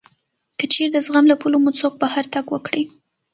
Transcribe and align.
که 0.57 0.65
چېرې 0.73 0.89
د 0.93 0.97
زغم 1.05 1.25
له 1.31 1.35
پولو 1.41 1.57
مو 1.63 1.71
څوک 1.79 1.93
بهر 2.01 2.25
تګ 2.33 2.45
وکړي 2.51 2.83